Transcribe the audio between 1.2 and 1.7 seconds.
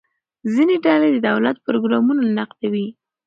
دولت